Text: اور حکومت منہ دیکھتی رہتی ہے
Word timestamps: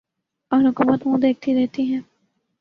اور 0.51 0.61
حکومت 0.69 1.05
منہ 1.07 1.21
دیکھتی 1.21 1.55
رہتی 1.55 1.83
ہے 1.93 1.99